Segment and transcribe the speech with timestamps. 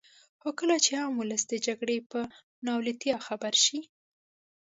[0.41, 2.19] خو کله چې عام ولس د جګړې په
[2.65, 3.79] ناولتیا خبر شي.